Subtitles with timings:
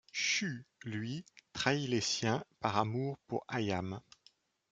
[0.13, 1.23] Shû, lui,
[1.53, 4.01] trahit les siens par amour pour Ayame.